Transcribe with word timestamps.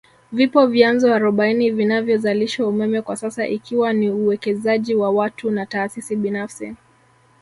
Vipo 0.31 0.67
vyanzo 0.67 1.13
arobaini 1.13 1.71
vinavyozalisha 1.71 2.67
umeme 2.67 3.01
kwasasa 3.01 3.47
ikiwa 3.47 3.93
ni 3.93 4.09
uwekezaji 4.11 4.95
wa 4.95 5.09
watu 5.11 5.51
na 5.51 5.65
taasisi 5.65 6.15
binafsi 6.15 6.75